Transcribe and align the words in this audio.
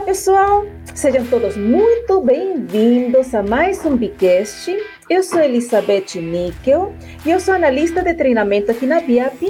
Olá, 0.00 0.06
pessoal! 0.06 0.64
Sejam 0.94 1.26
todos 1.26 1.58
muito 1.58 2.22
bem-vindos 2.22 3.34
a 3.34 3.42
mais 3.42 3.84
um 3.84 3.98
Bicast. 3.98 4.74
Eu 5.10 5.22
sou 5.22 5.38
Elizabeth 5.38 6.14
Níquel 6.14 6.94
e 7.26 7.30
eu 7.30 7.38
sou 7.38 7.52
analista 7.52 8.02
de 8.02 8.14
treinamento 8.14 8.70
aqui 8.70 8.86
na 8.86 9.02
BIAP 9.02 9.42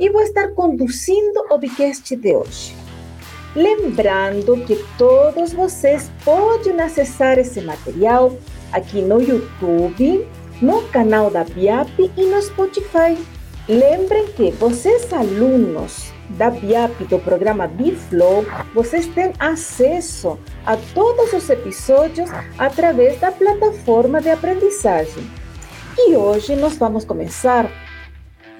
e 0.00 0.08
vou 0.08 0.22
estar 0.22 0.52
conduzindo 0.52 1.44
o 1.50 1.58
Bicast 1.58 2.16
de 2.16 2.34
hoje. 2.34 2.74
Lembrando 3.54 4.64
que 4.64 4.82
todos 4.96 5.52
vocês 5.52 6.10
podem 6.24 6.80
acessar 6.80 7.38
esse 7.38 7.60
material 7.60 8.34
aqui 8.72 9.02
no 9.02 9.20
YouTube, 9.20 10.26
no 10.62 10.80
canal 10.88 11.30
da 11.30 11.44
BIAP 11.44 12.10
e 12.16 12.24
no 12.24 12.40
Spotify. 12.40 13.18
Lembrem 13.68 14.28
que 14.28 14.50
vocês, 14.52 15.12
alunos 15.12 16.19
da 16.30 16.50
BIAP, 16.50 17.04
do 17.04 17.18
programa 17.18 17.66
Biflow, 17.66 18.44
vocês 18.74 19.06
têm 19.08 19.32
acesso 19.38 20.38
a 20.64 20.76
todos 20.94 21.32
os 21.32 21.48
episódios 21.50 22.30
através 22.58 23.18
da 23.18 23.32
plataforma 23.32 24.20
de 24.20 24.30
aprendizagem. 24.30 25.28
E 25.98 26.14
hoje 26.16 26.56
nós 26.56 26.76
vamos 26.76 27.04
começar 27.04 27.70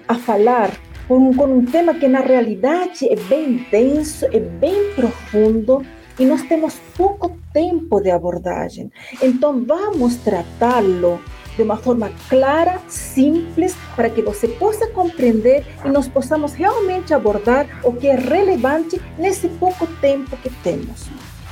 a 0.09 0.15
falar 0.15 0.71
com, 1.07 1.35
com 1.35 1.45
um 1.45 1.65
tema 1.65 1.95
que 1.95 2.09
na 2.09 2.21
realidade 2.21 3.09
é 3.09 3.17
bem 3.17 3.67
denso, 3.71 4.27
é 4.27 4.41
bem 4.41 4.93
profundo 4.95 5.85
e 6.19 6.25
nós 6.25 6.43
temos 6.43 6.75
pouco 6.97 7.37
tempo 7.53 8.01
de 8.01 8.11
abordagem. 8.11 8.91
Então 9.23 9.65
vamos 9.65 10.17
tratá-lo 10.17 11.21
de 11.61 11.65
uma 11.65 11.77
forma 11.77 12.11
clara, 12.31 12.81
simples, 12.89 13.77
para 13.95 14.09
que 14.09 14.23
você 14.23 14.49
possa 14.49 14.87
compreender 14.87 15.63
e 15.85 15.91
nós 15.91 16.09
possamos 16.09 16.55
realmente 16.55 17.13
abordar 17.13 17.67
o 17.85 17.93
que 17.93 18.07
é 18.07 18.15
relevante 18.15 18.99
nesse 19.19 19.47
pouco 19.47 19.87
tempo 20.01 20.39
que 20.39 20.49
temos. 20.63 21.07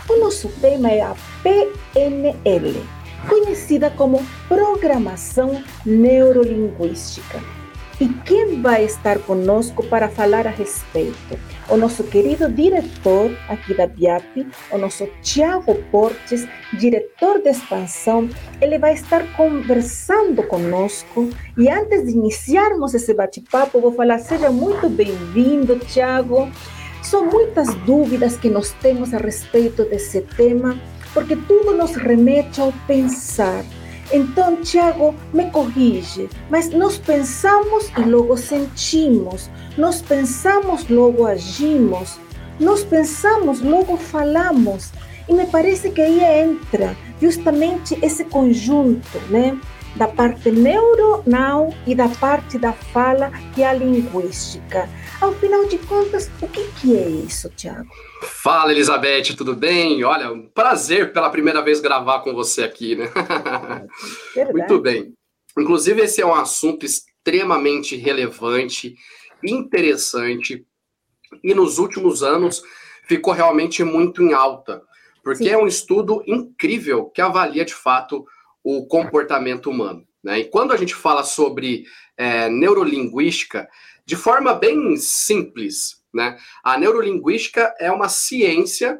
O 0.09 0.17
nosso 0.19 0.49
tema 0.63 0.91
é 0.91 1.03
a 1.03 1.15
PNL, 1.43 2.83
conhecida 3.29 3.91
como 3.91 4.25
Programação 4.49 5.63
Neurolinguística. 5.85 7.39
E 8.01 8.09
quem 8.25 8.63
vai 8.63 8.85
estar 8.85 9.19
conosco 9.19 9.85
para 9.85 10.09
falar 10.09 10.47
a 10.47 10.51
respeito? 10.51 11.37
O 11.69 11.77
nosso 11.77 12.05
querido 12.05 12.49
diretor 12.49 13.37
aqui 13.49 13.75
da 13.75 13.89
BIAP, 13.89 14.47
o 14.71 14.79
nosso 14.79 15.09
Tiago 15.21 15.75
Portes, 15.91 16.47
diretor 16.75 17.43
de 17.43 17.49
expansão, 17.49 18.29
ele 18.61 18.79
vai 18.79 18.93
estar 18.93 19.27
conversando 19.37 20.45
conosco. 20.45 21.29
E 21.57 21.69
antes 21.69 22.05
de 22.05 22.13
iniciarmos 22.13 22.95
esse 22.95 23.13
bate-papo, 23.13 23.81
vou 23.81 23.93
falar: 23.93 24.21
seja 24.21 24.49
muito 24.49 24.89
bem-vindo, 24.89 25.77
Tiago. 25.81 26.49
São 27.03 27.27
muitas 27.27 27.75
dúvidas 27.85 28.37
que 28.37 28.49
nós 28.49 28.71
temos 28.81 29.13
a 29.13 29.19
respeito 29.19 29.85
desse 29.85 30.21
tema, 30.21 30.79
porque 31.13 31.35
tudo 31.35 31.77
nos 31.77 31.97
remete 31.97 32.61
ao 32.61 32.73
pensar 32.87 33.65
então, 34.13 34.57
Tiago, 34.57 35.15
me 35.33 35.51
corrige, 35.51 36.29
mas 36.49 36.71
nós 36.71 36.97
pensamos 36.97 37.91
e 37.97 38.01
logo 38.03 38.37
sentimos, 38.37 39.51
nós 39.77 40.01
pensamos, 40.01 40.89
logo 40.89 41.27
agimos, 41.27 42.19
nós 42.59 42.83
pensamos, 42.83 43.61
logo 43.61 43.97
falamos. 43.97 44.93
E 45.29 45.33
me 45.35 45.47
parece 45.47 45.91
que 45.91 46.01
aí 46.01 46.21
entra 46.21 46.97
justamente 47.21 47.99
esse 48.03 48.25
conjunto, 48.25 49.19
né? 49.29 49.59
Da 49.99 50.07
parte 50.07 50.53
neuronal 50.53 51.75
e 51.85 51.93
da 51.93 52.09
parte 52.09 52.57
da 52.57 52.73
fala, 52.73 53.33
é 53.57 53.67
a 53.67 53.73
linguística. 53.73 54.89
Ao 55.21 55.33
final 55.35 55.67
de 55.67 55.77
contas, 55.79 56.31
o 56.41 56.47
que, 56.47 56.69
que 56.81 56.97
é 56.97 57.09
isso, 57.09 57.51
Tiago? 57.51 57.89
Fala, 58.23 58.71
Elizabeth, 58.71 59.35
tudo 59.37 59.57
bem? 59.57 60.05
Olha, 60.05 60.33
um 60.33 60.49
prazer 60.49 61.13
pela 61.13 61.31
primeira 61.31 61.61
vez 61.63 61.81
gravar 61.81 62.21
com 62.21 62.33
você 62.33 62.63
aqui, 62.63 62.95
né? 62.95 63.11
Muito 64.53 64.81
bem. 64.81 65.13
Inclusive, 65.59 66.03
esse 66.03 66.23
é 66.23 66.27
um 66.27 66.35
assunto 66.35 66.87
extremamente 66.87 67.97
relevante, 67.97 68.95
interessante, 69.43 70.65
e 71.43 71.53
nos 71.55 71.79
últimos 71.79 72.23
anos 72.23 72.63
ficou 73.09 73.33
realmente 73.33 73.83
muito 73.83 74.23
em 74.23 74.33
alta, 74.33 74.81
porque 75.25 75.45
Sim. 75.45 75.51
é 75.51 75.59
um 75.59 75.67
estudo 75.67 76.23
incrível 76.25 77.07
que 77.07 77.21
avalia 77.21 77.65
de 77.65 77.75
fato 77.75 78.25
o 78.63 78.87
comportamento 78.87 79.71
humano. 79.71 80.07
Né? 80.23 80.41
E 80.41 80.45
quando 80.45 80.73
a 80.73 80.77
gente 80.77 80.95
fala 80.95 81.23
sobre 81.23 81.85
é, 82.17 82.49
neurolinguística, 82.49 83.69
de 84.05 84.17
forma 84.17 84.55
bem 84.55 84.97
simples, 84.97 85.99
né? 86.13 86.39
A 86.65 86.79
neurolinguística 86.79 87.75
é 87.79 87.93
uma 87.93 88.09
ciência 88.09 88.99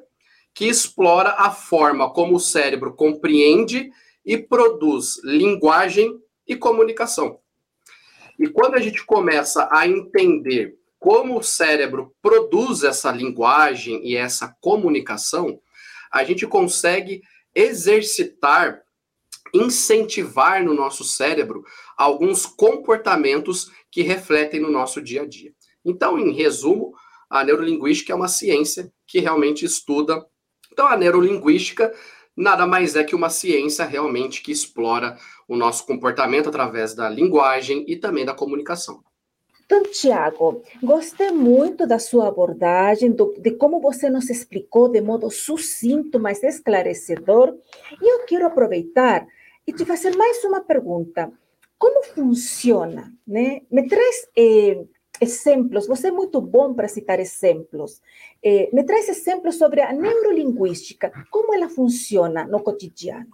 que 0.55 0.67
explora 0.67 1.31
a 1.39 1.51
forma 1.51 2.13
como 2.13 2.37
o 2.37 2.41
cérebro 2.41 2.95
compreende 2.95 3.91
e 4.25 4.37
produz 4.37 5.21
linguagem 5.25 6.21
e 6.47 6.57
comunicação. 6.57 7.39
E 8.39 8.49
quando 8.49 8.75
a 8.75 8.81
gente 8.81 9.05
começa 9.05 9.69
a 9.73 9.87
entender 9.87 10.77
como 10.99 11.39
o 11.39 11.43
cérebro 11.43 12.15
produz 12.21 12.83
essa 12.83 13.11
linguagem 13.11 14.07
e 14.07 14.17
essa 14.17 14.55
comunicação, 14.61 15.61
a 16.11 16.25
gente 16.25 16.47
consegue 16.47 17.23
exercitar, 17.55 18.83
incentivar 19.53 20.63
no 20.65 20.75
nosso 20.75 21.05
cérebro 21.05 21.65
alguns 21.97 22.47
comportamentos 22.47 23.71
que 23.91 24.03
refletem 24.03 24.61
no 24.61 24.71
nosso 24.71 25.01
dia 25.01 25.23
a 25.23 25.27
dia. 25.27 25.53
Então, 25.85 26.19
em 26.19 26.33
resumo, 26.33 26.93
a 27.31 27.45
neurolinguística 27.45 28.13
é 28.13 28.17
uma 28.17 28.29
ciência 28.29 28.93
que 29.07 29.21
realmente 29.21 29.65
estuda. 29.65 30.25
Então, 30.73 30.87
a 30.87 30.97
neurolinguística 30.97 31.93
nada 32.37 32.67
mais 32.67 32.95
é 32.95 33.03
que 33.03 33.17
uma 33.17 33.29
ciência 33.29 33.85
realmente 33.85 34.43
que 34.43 34.53
explora 34.53 35.17
o 35.49 35.57
nosso 35.57 35.85
comportamento 35.85 36.49
através 36.49 36.95
da 36.95 37.09
linguagem 37.09 37.85
e 37.89 37.97
também 37.97 38.25
da 38.25 38.35
comunicação. 38.35 39.03
Então, 39.67 39.83
Tiago, 39.83 40.63
gostei 40.83 41.31
muito 41.31 41.87
da 41.87 41.99
sua 41.99 42.29
abordagem, 42.29 43.13
do, 43.13 43.35
de 43.39 43.51
como 43.51 43.81
você 43.81 44.09
nos 44.09 44.31
explicou 44.31 44.89
de 44.89 45.01
modo 45.03 45.31
sucinto, 45.31 46.19
mas 46.19 46.43
esclarecedor. 46.43 47.55
E 48.01 48.15
eu 48.15 48.25
quero 48.25 48.47
aproveitar 48.47 49.27
e 49.69 49.73
te 49.75 49.85
fazer 49.85 50.17
mais 50.17 50.43
uma 50.45 50.63
pergunta. 50.63 51.31
Como 51.77 52.03
funciona? 52.03 53.13
Né? 53.27 53.61
Me 53.71 53.87
traz 53.87 54.27
eh, 54.35 54.83
exemplos, 55.21 55.87
você 55.87 56.09
é 56.09 56.11
muito 56.11 56.41
bom 56.41 56.73
para 56.73 56.89
citar 56.89 57.21
exemplos. 57.21 58.01
Eh, 58.43 58.71
me 58.73 58.83
traz 58.83 59.11
exemplos 59.11 59.57
sobre 59.57 59.83
a 59.83 59.93
neurolinguística, 59.93 61.13
como 61.31 61.55
ela 61.55 61.69
funciona 61.69 62.47
no 62.47 62.63
cotidiano. 62.63 63.29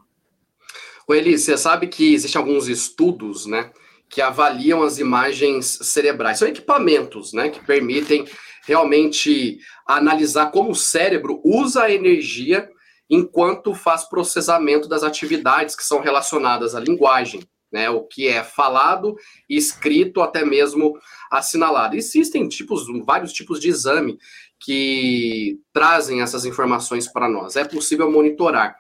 O 1.06 1.15
Eli, 1.15 1.39
você 1.39 1.56
sabe 1.56 1.87
que 1.87 2.15
existem 2.15 2.41
alguns 2.41 2.66
estudos, 2.66 3.47
né, 3.47 3.71
que 4.09 4.21
avaliam 4.21 4.83
as 4.83 4.99
imagens 4.99 5.78
cerebrais. 5.83 6.41
São 6.41 6.49
equipamentos, 6.49 7.33
né, 7.33 7.49
que 7.49 7.65
permitem 7.65 8.25
realmente 8.66 9.59
analisar 9.87 10.51
como 10.51 10.72
o 10.72 10.75
cérebro 10.75 11.41
usa 11.45 11.84
a 11.84 11.93
energia 11.93 12.69
enquanto 13.15 13.75
faz 13.75 14.05
processamento 14.05 14.89
das 14.89 15.03
atividades 15.03 15.75
que 15.77 15.85
são 15.85 16.01
relacionadas 16.01 16.75
à 16.75 16.81
linguagem 16.81 17.43
né? 17.75 17.91
O 17.91 18.03
que 18.03 18.29
é 18.29 18.45
falado, 18.45 19.17
escrito, 19.51 20.23
até 20.23 20.45
mesmo 20.45 20.97
assinalado. 21.29 21.97
Existem 21.97 22.47
tipos, 22.47 22.85
vários 23.05 23.33
tipos 23.33 23.59
de 23.59 23.69
exame 23.69 24.17
que 24.61 25.59
trazem 25.73 26.23
essas 26.23 26.45
informações 26.45 27.09
para 27.09 27.29
nós. 27.29 27.57
É 27.57 27.65
possível 27.65 28.09
monitorar. 28.09 28.77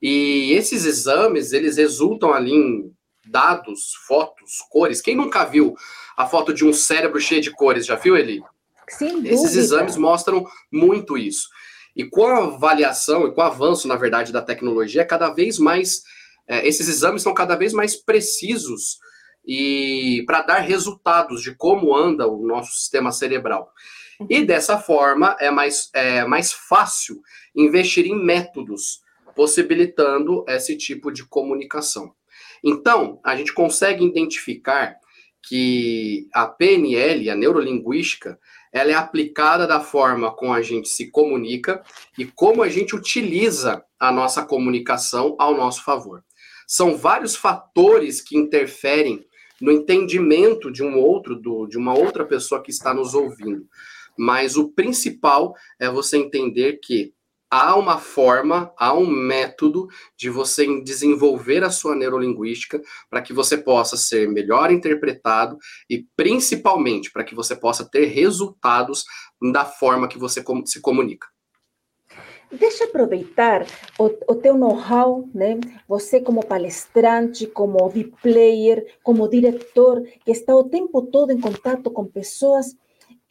E 0.00 0.52
esses 0.52 0.84
exames, 0.84 1.54
eles 1.54 1.78
resultam 1.78 2.34
ali 2.34 2.52
em 2.52 2.92
dados, 3.24 3.94
fotos, 4.06 4.58
cores. 4.68 5.00
Quem 5.00 5.16
nunca 5.16 5.46
viu 5.46 5.74
a 6.14 6.26
foto 6.26 6.52
de 6.52 6.66
um 6.66 6.72
cérebro 6.74 7.18
cheio 7.18 7.40
de 7.40 7.50
cores? 7.50 7.86
Já 7.86 7.94
viu, 7.94 8.14
Eli? 8.14 8.42
Sim, 8.90 9.26
Esses 9.26 9.56
exames 9.56 9.96
mostram 9.96 10.46
muito 10.70 11.16
isso. 11.16 11.48
E 11.96 12.04
com 12.04 12.26
a 12.26 12.44
avaliação 12.44 13.26
e 13.26 13.34
com 13.34 13.40
o 13.40 13.44
avanço, 13.44 13.86
na 13.86 13.96
verdade, 13.96 14.32
da 14.32 14.42
tecnologia, 14.42 15.02
é 15.02 15.04
cada 15.04 15.30
vez 15.30 15.58
mais 15.58 16.02
é, 16.46 16.66
esses 16.66 16.88
exames 16.88 17.22
são 17.22 17.32
cada 17.32 17.56
vez 17.56 17.72
mais 17.72 17.96
precisos 17.96 18.98
e 19.46 20.22
para 20.26 20.42
dar 20.42 20.58
resultados 20.60 21.42
de 21.42 21.54
como 21.54 21.94
anda 21.94 22.26
o 22.26 22.46
nosso 22.46 22.72
sistema 22.72 23.12
cerebral. 23.12 23.70
E 24.28 24.44
dessa 24.44 24.78
forma 24.78 25.36
é 25.40 25.50
mais, 25.50 25.90
é 25.92 26.24
mais 26.24 26.52
fácil 26.52 27.20
investir 27.54 28.06
em 28.06 28.14
métodos 28.14 29.02
possibilitando 29.34 30.44
esse 30.46 30.76
tipo 30.76 31.10
de 31.10 31.26
comunicação. 31.26 32.14
Então, 32.62 33.20
a 33.24 33.36
gente 33.36 33.52
consegue 33.52 34.04
identificar 34.04 34.96
que 35.48 36.28
a 36.32 36.46
PNL, 36.46 37.30
a 37.30 37.34
neurolinguística, 37.34 38.38
ela 38.72 38.90
é 38.90 38.94
aplicada 38.94 39.66
da 39.66 39.80
forma 39.80 40.34
como 40.34 40.52
a 40.52 40.62
gente 40.62 40.88
se 40.88 41.10
comunica 41.10 41.82
e 42.18 42.24
como 42.24 42.62
a 42.62 42.68
gente 42.68 42.96
utiliza 42.96 43.84
a 43.98 44.10
nossa 44.10 44.44
comunicação 44.44 45.36
ao 45.38 45.56
nosso 45.56 45.84
favor. 45.84 46.24
São 46.66 46.96
vários 46.96 47.36
fatores 47.36 48.20
que 48.20 48.36
interferem 48.36 49.24
no 49.60 49.70
entendimento 49.70 50.72
de 50.72 50.82
um 50.82 50.98
outro, 50.98 51.36
do, 51.36 51.66
de 51.66 51.78
uma 51.78 51.96
outra 51.96 52.24
pessoa 52.24 52.62
que 52.62 52.70
está 52.70 52.92
nos 52.92 53.14
ouvindo. 53.14 53.66
Mas 54.16 54.56
o 54.56 54.68
principal 54.70 55.54
é 55.78 55.88
você 55.88 56.16
entender 56.16 56.78
que 56.82 57.12
há 57.50 57.76
uma 57.76 57.98
forma, 57.98 58.72
há 58.76 58.94
um 58.94 59.06
método 59.06 59.88
de 60.16 60.28
você 60.28 60.66
desenvolver 60.82 61.62
a 61.62 61.70
sua 61.70 61.94
neurolinguística 61.94 62.80
para 63.08 63.22
que 63.22 63.32
você 63.32 63.56
possa 63.56 63.96
ser 63.96 64.28
melhor 64.28 64.70
interpretado 64.70 65.56
e 65.88 66.06
principalmente 66.16 67.12
para 67.12 67.24
que 67.24 67.34
você 67.34 67.54
possa 67.54 67.88
ter 67.88 68.06
resultados 68.06 69.04
da 69.52 69.64
forma 69.64 70.08
que 70.08 70.18
você 70.18 70.42
se 70.66 70.80
comunica. 70.80 71.28
Deixa 72.50 72.84
aproveitar 72.84 73.66
o, 73.98 74.04
o 74.28 74.34
teu 74.36 74.56
know-how, 74.56 75.28
né? 75.34 75.58
Você 75.88 76.20
como 76.20 76.44
palestrante, 76.44 77.46
como 77.46 77.90
player, 78.22 78.96
como 79.02 79.28
diretor, 79.28 80.02
que 80.24 80.30
está 80.30 80.54
o 80.54 80.64
tempo 80.64 81.02
todo 81.02 81.32
em 81.32 81.40
contato 81.40 81.90
com 81.90 82.04
pessoas 82.04 82.76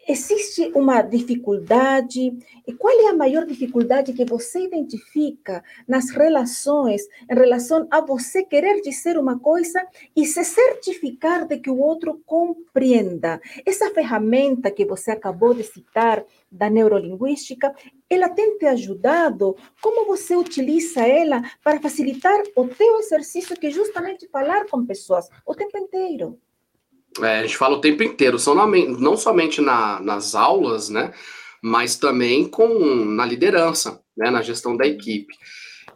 Existe 0.05 0.69
uma 0.75 1.01
dificuldade? 1.01 2.37
E 2.67 2.73
qual 2.73 2.93
é 2.99 3.09
a 3.09 3.15
maior 3.15 3.45
dificuldade 3.45 4.11
que 4.11 4.25
você 4.25 4.65
identifica 4.65 5.63
nas 5.87 6.09
relações, 6.09 7.03
em 7.29 7.33
relação 7.33 7.87
a 7.89 8.01
você 8.01 8.43
querer 8.43 8.81
dizer 8.81 9.17
uma 9.17 9.39
coisa 9.39 9.81
e 10.13 10.25
se 10.25 10.43
certificar 10.43 11.47
de 11.47 11.57
que 11.57 11.69
o 11.69 11.79
outro 11.79 12.21
compreenda? 12.25 13.39
Essa 13.65 13.91
ferramenta 13.91 14.69
que 14.69 14.83
você 14.83 15.11
acabou 15.11 15.53
de 15.53 15.63
citar, 15.63 16.25
da 16.51 16.69
neurolinguística, 16.69 17.73
ela 18.09 18.29
tem 18.29 18.57
te 18.57 18.65
ajudado? 18.65 19.55
Como 19.81 20.05
você 20.05 20.35
utiliza 20.35 21.01
ela 21.01 21.41
para 21.63 21.79
facilitar 21.79 22.43
o 22.55 22.67
teu 22.67 22.99
exercício, 22.99 23.55
que 23.55 23.67
é 23.67 23.71
justamente 23.71 24.27
falar 24.27 24.67
com 24.67 24.85
pessoas 24.85 25.29
o 25.45 25.55
tempo 25.55 25.77
inteiro? 25.77 26.37
É, 27.21 27.39
a 27.39 27.41
gente 27.43 27.57
fala 27.57 27.77
o 27.77 27.81
tempo 27.81 28.03
inteiro, 28.03 28.39
são 28.39 28.55
não 28.55 29.15
somente 29.15 29.61
na, 29.61 29.99
nas 29.99 30.33
aulas, 30.33 30.89
né, 30.89 31.13
mas 31.61 31.95
também 31.95 32.47
com 32.47 32.79
na 33.05 33.25
liderança, 33.25 34.01
né, 34.17 34.31
na 34.31 34.41
gestão 34.41 34.75
da 34.75 34.85
equipe. 34.85 35.33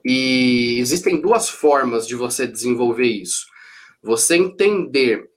E 0.05 0.77
existem 0.79 1.19
duas 1.19 1.49
formas 1.49 2.07
de 2.07 2.15
você 2.15 2.45
desenvolver 2.45 3.07
isso. 3.07 3.45
Você 4.01 4.35
entender 4.37 5.27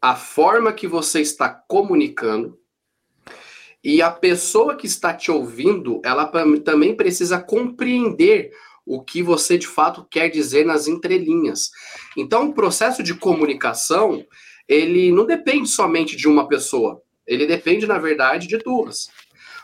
a 0.00 0.14
forma 0.14 0.72
que 0.72 0.86
você 0.86 1.20
está 1.20 1.48
comunicando 1.48 2.56
e 3.86 4.02
a 4.02 4.10
pessoa 4.10 4.74
que 4.74 4.86
está 4.86 5.14
te 5.14 5.30
ouvindo, 5.30 6.00
ela 6.04 6.26
também 6.64 6.96
precisa 6.96 7.38
compreender 7.38 8.50
o 8.84 9.00
que 9.00 9.22
você 9.22 9.56
de 9.56 9.66
fato 9.66 10.06
quer 10.10 10.28
dizer 10.28 10.66
nas 10.66 10.88
entrelinhas. 10.88 11.70
Então, 12.16 12.48
o 12.48 12.52
processo 12.52 13.02
de 13.02 13.14
comunicação, 13.14 14.24
ele 14.68 15.12
não 15.12 15.24
depende 15.24 15.68
somente 15.68 16.16
de 16.16 16.28
uma 16.28 16.48
pessoa. 16.48 17.02
Ele 17.26 17.46
depende, 17.46 17.86
na 17.86 17.98
verdade, 17.98 18.46
de 18.46 18.58
duas. 18.58 19.08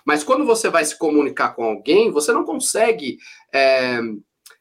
Mas 0.04 0.24
quando 0.24 0.44
você 0.44 0.68
vai 0.68 0.84
se 0.84 0.98
comunicar 0.98 1.54
com 1.54 1.64
alguém, 1.64 2.10
você 2.10 2.32
não 2.32 2.44
consegue 2.44 3.18
é, 3.52 4.00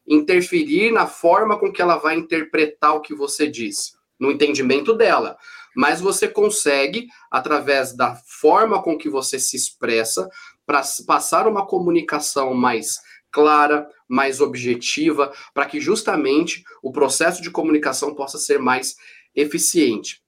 interferir 0.08 0.92
na 0.92 1.08
forma 1.08 1.58
com 1.58 1.72
que 1.72 1.82
ela 1.82 1.98
vai 1.98 2.16
interpretar 2.16 2.96
o 2.96 3.02
que 3.02 3.16
você 3.16 3.48
diz, 3.48 3.94
no 4.20 4.32
entendimento 4.32 4.94
dela. 4.94 5.38
Mas 5.76 6.02
você 6.02 6.28
consegue, 6.28 7.08
através 7.30 7.96
da 7.96 8.16
forma 8.16 8.82
com 8.84 8.98
que 8.98 9.10
você 9.10 9.40
se 9.40 9.56
expressa, 9.56 10.30
para 10.66 10.82
passar 11.08 11.48
uma 11.48 11.66
comunicação 11.66 12.54
mais 12.54 13.00
clara, 13.32 13.88
mais 14.08 14.42
objetiva, 14.42 15.34
para 15.54 15.66
que 15.66 15.80
justamente 15.80 16.64
o 16.84 16.92
processo 16.92 17.42
de 17.42 17.50
comunicação 17.50 18.14
possa 18.14 18.38
ser 18.38 18.60
mais 18.60 18.96
eficiente. 19.34 20.21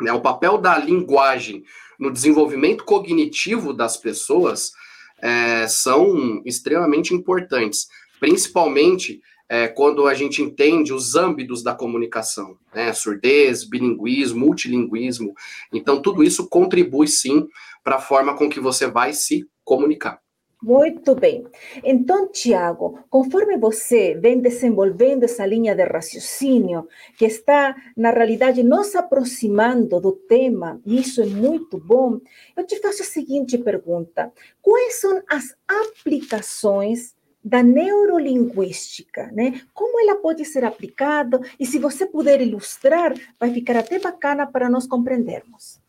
Né? 0.00 0.12
O 0.12 0.20
papel 0.20 0.58
da 0.58 0.78
linguagem 0.78 1.64
no 1.98 2.10
desenvolvimento 2.10 2.84
cognitivo 2.84 3.72
das 3.72 3.96
pessoas 3.96 4.72
é, 5.20 5.66
são 5.68 6.42
extremamente 6.44 7.14
importantes, 7.14 7.88
principalmente 8.18 9.20
é, 9.48 9.66
quando 9.66 10.06
a 10.06 10.14
gente 10.14 10.40
entende 10.40 10.92
os 10.92 11.16
âmbitos 11.16 11.62
da 11.62 11.74
comunicação, 11.74 12.56
né? 12.72 12.92
surdez, 12.92 13.64
bilinguismo, 13.64 14.38
multilinguismo. 14.38 15.34
Então, 15.72 16.00
tudo 16.00 16.22
isso 16.22 16.48
contribui 16.48 17.08
sim 17.08 17.48
para 17.82 17.96
a 17.96 18.00
forma 18.00 18.34
com 18.36 18.48
que 18.48 18.60
você 18.60 18.86
vai 18.86 19.12
se 19.12 19.46
comunicar. 19.64 20.20
Muito 20.62 21.14
bem. 21.14 21.46
Então, 21.82 22.30
Tiago, 22.30 22.98
conforme 23.08 23.56
você 23.56 24.14
vem 24.14 24.40
desenvolvendo 24.40 25.24
essa 25.24 25.46
linha 25.46 25.74
de 25.74 25.84
raciocínio, 25.84 26.86
que 27.16 27.24
está, 27.24 27.74
na 27.96 28.10
realidade, 28.10 28.62
nos 28.62 28.94
aproximando 28.94 29.98
do 29.98 30.12
tema, 30.12 30.78
e 30.84 31.00
isso 31.00 31.22
é 31.22 31.26
muito 31.26 31.78
bom, 31.78 32.20
eu 32.54 32.66
te 32.66 32.78
faço 32.78 33.02
a 33.02 33.06
seguinte 33.06 33.56
pergunta: 33.56 34.30
quais 34.60 35.00
são 35.00 35.22
as 35.26 35.56
aplicações 35.66 37.14
da 37.42 37.62
neurolinguística, 37.62 39.30
né? 39.32 39.62
Como 39.72 39.98
ela 39.98 40.16
pode 40.20 40.44
ser 40.44 40.62
aplicada? 40.62 41.40
E 41.58 41.64
se 41.64 41.78
você 41.78 42.04
puder 42.04 42.38
ilustrar, 42.42 43.14
vai 43.38 43.50
ficar 43.50 43.78
até 43.78 43.98
bacana 43.98 44.46
para 44.46 44.68
nós 44.68 44.86
compreendermos. 44.86 45.79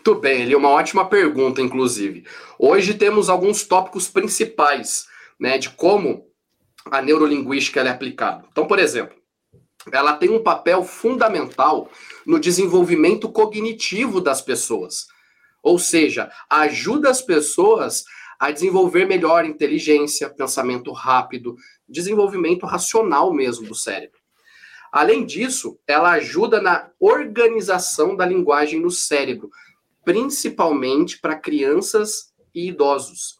Muito 0.00 0.18
bem, 0.18 0.40
ele 0.40 0.54
é 0.54 0.56
uma 0.56 0.70
ótima 0.70 1.04
pergunta, 1.04 1.60
inclusive. 1.60 2.24
Hoje 2.58 2.94
temos 2.94 3.28
alguns 3.28 3.64
tópicos 3.64 4.08
principais, 4.08 5.06
né, 5.38 5.58
de 5.58 5.68
como 5.68 6.26
a 6.86 7.02
neurolinguística 7.02 7.82
é 7.82 7.88
aplicada. 7.90 8.46
Então, 8.50 8.66
por 8.66 8.78
exemplo, 8.78 9.14
ela 9.92 10.14
tem 10.14 10.30
um 10.30 10.42
papel 10.42 10.82
fundamental 10.84 11.90
no 12.24 12.40
desenvolvimento 12.40 13.28
cognitivo 13.28 14.22
das 14.22 14.40
pessoas. 14.40 15.06
Ou 15.62 15.78
seja, 15.78 16.30
ajuda 16.48 17.10
as 17.10 17.20
pessoas 17.20 18.04
a 18.38 18.50
desenvolver 18.50 19.04
melhor 19.04 19.44
inteligência, 19.44 20.30
pensamento 20.30 20.92
rápido, 20.92 21.56
desenvolvimento 21.86 22.64
racional 22.64 23.34
mesmo 23.34 23.68
do 23.68 23.74
cérebro. 23.74 24.18
Além 24.90 25.26
disso, 25.26 25.78
ela 25.86 26.12
ajuda 26.12 26.58
na 26.58 26.88
organização 26.98 28.16
da 28.16 28.24
linguagem 28.24 28.80
no 28.80 28.90
cérebro, 28.90 29.50
principalmente 30.04 31.18
para 31.20 31.36
crianças 31.36 32.32
e 32.54 32.68
idosos. 32.68 33.38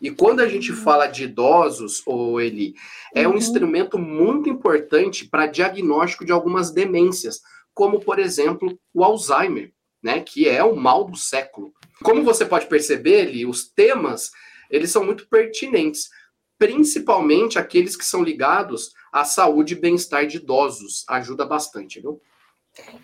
E 0.00 0.10
quando 0.10 0.40
a 0.40 0.48
gente 0.48 0.72
fala 0.72 1.06
de 1.06 1.24
idosos, 1.24 2.02
ou 2.06 2.40
Eli, 2.40 2.74
é 3.14 3.28
um 3.28 3.32
uhum. 3.32 3.36
instrumento 3.36 3.98
muito 3.98 4.48
importante 4.48 5.28
para 5.28 5.46
diagnóstico 5.46 6.24
de 6.24 6.32
algumas 6.32 6.70
demências, 6.70 7.40
como 7.74 8.00
por 8.00 8.18
exemplo 8.18 8.78
o 8.94 9.04
Alzheimer, 9.04 9.72
né, 10.02 10.20
que 10.20 10.48
é 10.48 10.64
o 10.64 10.74
mal 10.74 11.04
do 11.04 11.16
século. 11.16 11.72
Como 12.02 12.22
você 12.22 12.46
pode 12.46 12.66
perceber, 12.66 13.28
Eli, 13.28 13.44
os 13.44 13.68
temas 13.68 14.30
eles 14.70 14.90
são 14.90 15.04
muito 15.04 15.28
pertinentes, 15.28 16.08
principalmente 16.58 17.58
aqueles 17.58 17.96
que 17.96 18.04
são 18.04 18.22
ligados 18.22 18.92
à 19.12 19.24
saúde 19.24 19.74
e 19.74 19.80
bem-estar 19.80 20.26
de 20.26 20.36
idosos. 20.36 21.04
Ajuda 21.08 21.44
bastante, 21.44 22.00
viu? 22.00 22.20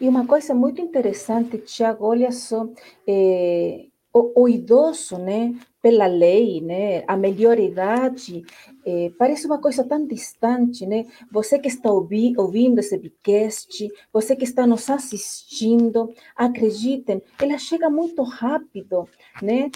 E 0.00 0.08
uma 0.08 0.26
coisa 0.26 0.54
muito 0.54 0.80
interessante, 0.80 1.58
Tiago, 1.58 2.06
olha 2.06 2.30
só, 2.30 2.68
é, 3.06 3.86
o, 4.12 4.42
o, 4.42 4.48
idoso, 4.48 5.18
né, 5.18 5.54
pela 5.82 6.06
lei, 6.06 6.60
né, 6.60 7.04
a 7.06 7.16
melhor 7.16 7.58
idade, 7.58 8.44
é, 8.84 9.10
parece 9.18 9.46
uma 9.46 9.58
coisa 9.58 9.84
tão 9.84 10.06
distante, 10.06 10.86
né? 10.86 11.06
Você 11.30 11.58
que 11.58 11.68
está 11.68 11.92
ouvi, 11.92 12.32
ouvindo 12.38 12.78
esse 12.78 12.98
podcast, 12.98 13.88
você 14.12 14.34
que 14.34 14.44
está 14.44 14.66
nos 14.66 14.88
assistindo, 14.88 16.14
acreditem, 16.34 17.22
ela 17.38 17.58
chega 17.58 17.90
muito 17.90 18.22
rápido, 18.22 19.06
né? 19.42 19.70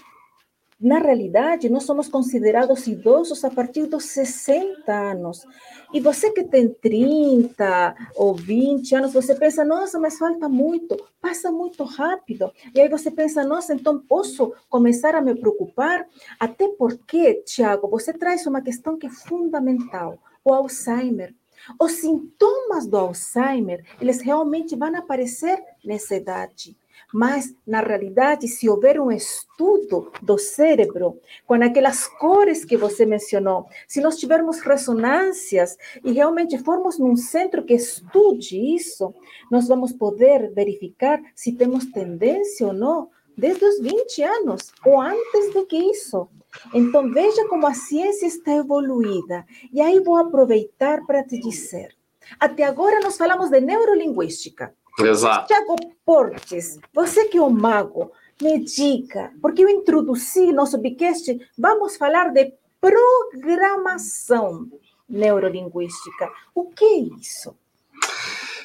Na 0.81 0.99
realidade, 0.99 1.69
nós 1.69 1.85
somos 1.85 2.09
considerados 2.09 2.87
idosos 2.87 3.45
a 3.45 3.51
partir 3.51 3.85
dos 3.85 4.05
60 4.07 4.91
anos. 4.91 5.47
E 5.93 6.01
você 6.01 6.31
que 6.31 6.43
tem 6.43 6.71
30 6.71 7.95
ou 8.17 8.35
20 8.35 8.95
anos, 8.95 9.13
você 9.13 9.35
pensa, 9.35 9.63
nossa, 9.63 9.99
mas 9.99 10.17
falta 10.17 10.49
muito, 10.49 10.97
passa 11.21 11.53
muito 11.53 11.85
rápido. 11.85 12.51
E 12.75 12.81
aí 12.81 12.89
você 12.89 13.11
pensa, 13.11 13.45
nossa, 13.45 13.75
então 13.75 13.99
posso 13.99 14.55
começar 14.71 15.15
a 15.15 15.21
me 15.21 15.35
preocupar? 15.35 16.07
Até 16.39 16.67
porque, 16.69 17.43
Tiago, 17.45 17.87
você 17.87 18.15
traz 18.15 18.47
uma 18.47 18.63
questão 18.63 18.97
que 18.97 19.07
é 19.07 19.11
fundamental: 19.11 20.19
o 20.43 20.51
Alzheimer. 20.51 21.35
Os 21.79 21.93
sintomas 21.93 22.87
do 22.87 22.97
Alzheimer, 22.97 23.85
eles 24.01 24.23
realmente 24.23 24.75
vão 24.75 24.97
aparecer 24.97 25.63
nessa 25.85 26.17
idade. 26.17 26.75
Mas, 27.13 27.55
na 27.67 27.81
realidade, 27.81 28.47
se 28.49 28.69
houver 28.69 29.01
um 29.01 29.11
estudo 29.11 30.11
do 30.23 30.39
cérebro, 30.39 31.19
com 31.47 31.55
aquelas 31.55 32.07
cores 32.07 32.65
que 32.65 32.77
você 32.77 33.05
mencionou, 33.05 33.67
se 33.89 34.01
nós 34.01 34.17
tivermos 34.17 34.61
ressonâncias 34.61 35.77
e 36.05 36.13
realmente 36.13 36.59
formos 36.59 36.99
num 36.99 37.17
centro 37.17 37.65
que 37.65 37.75
estude 37.75 38.57
isso, 38.75 39.15
nós 39.51 39.69
vamos 39.69 39.93
poder 39.93 40.53
verificar 40.53 41.21
se 41.35 41.53
temos 41.53 41.87
tendência 41.87 42.67
ou 42.67 42.73
não 42.73 43.11
desde 43.37 43.65
os 43.65 43.81
20 43.81 44.23
anos 44.23 44.73
ou 44.85 45.01
antes 45.01 45.53
do 45.53 45.67
que 45.67 45.77
isso. 45.77 46.29
Então, 46.75 47.11
veja 47.11 47.47
como 47.49 47.67
a 47.67 47.75
ciência 47.75 48.27
está 48.27 48.53
evoluída. 48.53 49.47
E 49.73 49.81
aí 49.81 50.01
vou 50.01 50.17
aproveitar 50.17 51.05
para 51.07 51.25
te 51.25 51.39
dizer. 51.39 51.97
Até 52.39 52.65
agora 52.65 53.01
nós 53.01 53.17
falamos 53.17 53.51
de 53.51 53.61
neurolinguística. 53.61 54.75
Exato. 54.99 55.47
Tiago 55.47 55.77
Portes, 56.05 56.79
você 56.93 57.27
que 57.27 57.39
é 57.39 57.43
um 57.43 57.51
mago, 57.51 58.13
me 58.41 58.59
diga, 58.65 59.33
porque 59.41 59.63
eu 59.63 59.69
introduzi 59.69 60.53
nosso 60.53 60.81
podcast, 60.81 61.39
vamos 61.59 61.97
falar 61.97 62.33
de 62.33 62.53
programação 62.81 64.67
neurolinguística. 65.09 66.31
O 66.55 66.65
que 66.67 66.85
é 66.85 66.99
isso? 67.21 67.55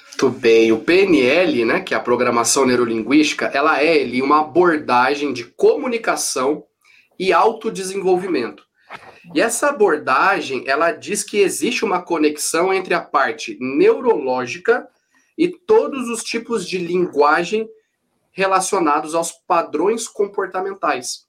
Muito 0.09 0.29
bem. 0.39 0.71
O 0.71 0.79
PNL, 0.79 1.65
né, 1.65 1.81
que 1.81 1.93
é 1.93 1.97
a 1.97 1.99
programação 1.99 2.65
neurolinguística, 2.65 3.47
ela 3.47 3.83
é 3.83 4.05
uma 4.21 4.39
abordagem 4.41 5.33
de 5.33 5.43
comunicação 5.43 6.63
e 7.19 7.33
autodesenvolvimento. 7.33 8.63
E 9.33 9.41
essa 9.41 9.69
abordagem, 9.69 10.63
ela 10.67 10.91
diz 10.91 11.23
que 11.23 11.39
existe 11.39 11.83
uma 11.83 12.01
conexão 12.01 12.73
entre 12.73 12.93
a 12.93 13.01
parte 13.01 13.57
neurológica 13.59 14.87
e 15.37 15.49
todos 15.49 16.09
os 16.09 16.23
tipos 16.23 16.67
de 16.67 16.77
linguagem 16.77 17.67
relacionados 18.31 19.15
aos 19.15 19.31
padrões 19.31 20.07
comportamentais. 20.07 21.25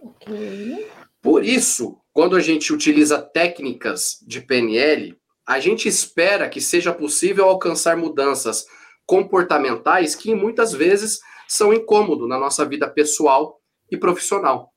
Okay. 0.00 0.86
Por 1.22 1.44
isso, 1.44 1.98
quando 2.12 2.36
a 2.36 2.40
gente 2.40 2.72
utiliza 2.72 3.20
técnicas 3.20 4.18
de 4.26 4.40
PNL, 4.40 5.16
a 5.46 5.58
gente 5.58 5.88
espera 5.88 6.48
que 6.48 6.60
seja 6.60 6.92
possível 6.92 7.46
alcançar 7.46 7.96
mudanças 7.96 8.66
comportamentais 9.04 10.14
que 10.14 10.34
muitas 10.34 10.72
vezes 10.72 11.18
são 11.48 11.74
incômodos 11.74 12.28
na 12.28 12.38
nossa 12.38 12.64
vida 12.64 12.88
pessoal 12.88 13.60
e 13.90 13.96
profissional. 13.96 14.72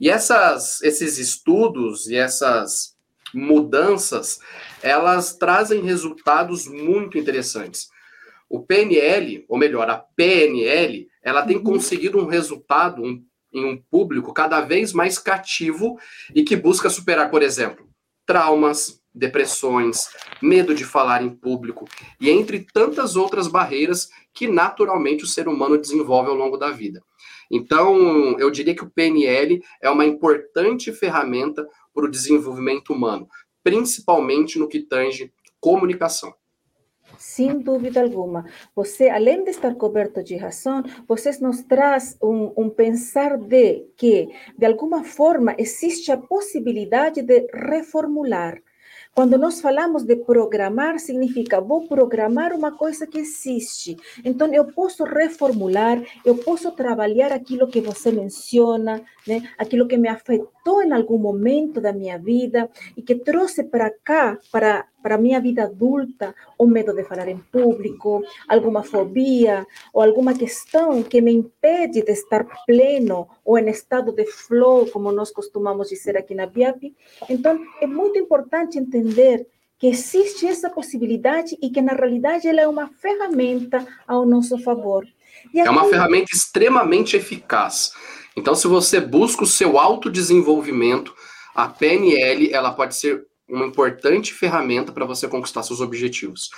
E 0.00 0.10
essas, 0.10 0.82
esses 0.82 1.18
estudos 1.18 2.08
e 2.08 2.16
essas 2.16 2.94
mudanças, 3.32 4.40
elas 4.82 5.36
trazem 5.36 5.82
resultados 5.82 6.66
muito 6.66 7.16
interessantes. 7.16 7.88
O 8.54 8.60
PNL, 8.60 9.44
ou 9.48 9.58
melhor, 9.58 9.90
a 9.90 9.96
PNL, 9.96 11.08
ela 11.20 11.42
tem 11.42 11.56
uhum. 11.56 11.64
conseguido 11.64 12.20
um 12.20 12.26
resultado 12.26 13.02
um, 13.02 13.20
em 13.52 13.64
um 13.64 13.76
público 13.76 14.32
cada 14.32 14.60
vez 14.60 14.92
mais 14.92 15.18
cativo 15.18 15.98
e 16.32 16.44
que 16.44 16.54
busca 16.54 16.88
superar, 16.88 17.32
por 17.32 17.42
exemplo, 17.42 17.84
traumas, 18.24 19.02
depressões, 19.12 20.06
medo 20.40 20.72
de 20.72 20.84
falar 20.84 21.20
em 21.20 21.30
público 21.30 21.84
e 22.20 22.30
entre 22.30 22.64
tantas 22.72 23.16
outras 23.16 23.48
barreiras 23.48 24.08
que 24.32 24.46
naturalmente 24.46 25.24
o 25.24 25.28
ser 25.28 25.48
humano 25.48 25.76
desenvolve 25.76 26.30
ao 26.30 26.36
longo 26.36 26.56
da 26.56 26.70
vida. 26.70 27.02
Então, 27.50 28.38
eu 28.38 28.52
diria 28.52 28.76
que 28.76 28.84
o 28.84 28.90
PNL 28.90 29.60
é 29.82 29.90
uma 29.90 30.06
importante 30.06 30.92
ferramenta 30.92 31.66
para 31.92 32.04
o 32.04 32.10
desenvolvimento 32.10 32.92
humano, 32.92 33.26
principalmente 33.64 34.60
no 34.60 34.68
que 34.68 34.78
tange 34.78 35.32
comunicação. 35.58 36.32
Sem 37.26 37.58
dúvida 37.58 38.02
alguma. 38.02 38.44
Você, 38.76 39.08
além 39.08 39.42
de 39.44 39.50
estar 39.50 39.74
coberto 39.76 40.22
de 40.22 40.36
razão, 40.36 40.84
você 41.08 41.30
nos 41.40 41.62
traz 41.62 42.18
um, 42.22 42.68
pensar 42.68 43.38
de 43.38 43.86
que, 43.96 44.28
de 44.58 44.66
alguma 44.66 45.02
forma, 45.02 45.54
existe 45.58 46.12
a 46.12 46.18
possibilidade 46.18 47.22
de 47.22 47.46
reformular, 47.50 48.60
quando 49.14 49.38
nós 49.38 49.60
falamos 49.60 50.02
de 50.02 50.16
programar, 50.16 50.98
significa 50.98 51.60
vou 51.60 51.86
programar 51.86 52.52
uma 52.52 52.72
coisa 52.72 53.06
que 53.06 53.18
existe. 53.18 53.96
Então, 54.24 54.52
eu 54.52 54.64
posso 54.64 55.04
reformular, 55.04 56.02
eu 56.24 56.36
posso 56.38 56.72
trabalhar 56.72 57.30
aquilo 57.30 57.68
que 57.68 57.80
você 57.80 58.10
menciona, 58.10 59.00
né? 59.24 59.48
aquilo 59.56 59.86
que 59.86 59.96
me 59.96 60.08
afetou 60.08 60.82
em 60.82 60.92
algum 60.92 61.16
momento 61.16 61.80
da 61.80 61.92
minha 61.92 62.18
vida 62.18 62.68
e 62.96 63.02
que 63.02 63.14
trouxe 63.14 63.62
para 63.62 63.88
cá, 63.88 64.36
para 64.50 64.84
para 65.04 65.16
a 65.16 65.18
minha 65.18 65.38
vida 65.38 65.64
adulta, 65.64 66.34
o 66.58 66.66
medo 66.66 66.94
de 66.94 67.04
falar 67.04 67.28
em 67.28 67.36
público, 67.36 68.22
alguma 68.48 68.82
fobia 68.82 69.66
ou 69.92 70.02
alguma 70.02 70.32
questão 70.32 71.02
que 71.02 71.20
me 71.20 71.30
impede 71.30 72.00
de 72.00 72.10
estar 72.10 72.46
pleno 72.64 73.28
ou 73.44 73.58
em 73.58 73.68
estado 73.68 74.12
de 74.12 74.24
flow, 74.24 74.86
como 74.86 75.12
nós 75.12 75.30
costumamos 75.30 75.90
dizer 75.90 76.16
aqui 76.16 76.34
na 76.34 76.46
BIAP. 76.46 76.94
Então, 77.28 77.60
é 77.82 77.86
muito 77.86 78.18
importante 78.18 78.78
entender 78.78 79.46
que 79.78 79.88
existe 79.88 80.46
essa 80.46 80.70
possibilidade 80.70 81.54
e 81.60 81.68
que, 81.68 81.82
na 81.82 81.92
realidade, 81.92 82.48
ela 82.48 82.62
é 82.62 82.66
uma 82.66 82.88
ferramenta 82.88 83.86
ao 84.08 84.24
nosso 84.24 84.56
favor. 84.56 85.06
Aqui... 85.48 85.60
É 85.60 85.68
uma 85.68 85.84
ferramenta 85.84 86.34
extremamente 86.34 87.14
eficaz. 87.14 87.92
Então, 88.34 88.54
se 88.54 88.66
você 88.66 89.02
busca 89.02 89.44
o 89.44 89.46
seu 89.46 89.78
autodesenvolvimento, 89.78 91.14
a 91.54 91.68
PNL 91.68 92.50
ela 92.54 92.72
pode 92.72 92.96
ser 92.96 93.26
uma 93.48 93.66
importante 93.66 94.32
ferramenta 94.32 94.92
para 94.92 95.04
você 95.04 95.28
conquistar 95.28 95.62
seus 95.62 95.80
objetivos. 95.80 96.50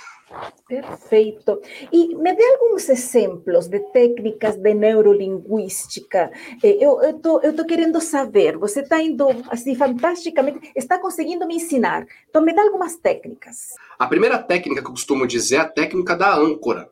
Perfeito. 0.67 1.61
E 1.91 2.15
me 2.15 2.35
dê 2.35 2.43
alguns 2.43 2.89
exemplos 2.89 3.67
de 3.67 3.79
técnicas 3.91 4.57
de 4.57 4.73
neurolinguística. 4.73 6.31
Eh, 6.63 6.77
eu 6.79 6.99
estou 7.01 7.41
eu 7.41 7.55
tô 7.55 7.65
querendo 7.65 8.01
saber, 8.01 8.57
você 8.57 8.81
está 8.81 9.01
indo 9.01 9.27
assim 9.49 9.75
fantasticamente, 9.75 10.71
está 10.75 10.99
conseguindo 10.99 11.47
me 11.47 11.55
ensinar. 11.55 12.05
Então, 12.29 12.41
me 12.41 12.53
dá 12.53 12.61
algumas 12.63 12.97
técnicas. 12.97 13.73
A 13.97 14.07
primeira 14.07 14.37
técnica 14.37 14.81
que 14.81 14.87
eu 14.87 14.91
costumo 14.91 15.25
dizer 15.25 15.55
é 15.57 15.59
a 15.59 15.69
técnica 15.69 16.15
da 16.15 16.35
âncora. 16.35 16.89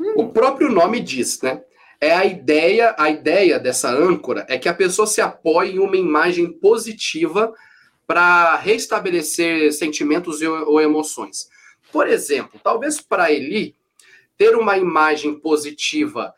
Hum. 0.00 0.14
O 0.16 0.28
próprio 0.28 0.68
nome 0.68 1.00
diz, 1.00 1.40
né? 1.42 1.62
É 2.00 2.12
a 2.12 2.24
ideia, 2.24 2.94
a 2.96 3.10
ideia 3.10 3.58
dessa 3.58 3.90
âncora 3.90 4.46
é 4.48 4.56
que 4.56 4.68
a 4.68 4.74
pessoa 4.74 5.06
se 5.06 5.20
apoie 5.20 5.72
em 5.72 5.78
uma 5.80 5.96
imagem 5.96 6.52
positiva 6.52 7.52
para 8.08 8.56
restabelecer 8.56 9.70
sentimentos 9.70 10.40
ou 10.40 10.80
emoções. 10.80 11.50
Por 11.92 12.08
exemplo, 12.08 12.58
talvez 12.64 13.02
para 13.02 13.30
Eli, 13.30 13.76
ter 14.34 14.56
uma 14.56 14.78
imagem 14.78 15.38
positiva 15.38 16.32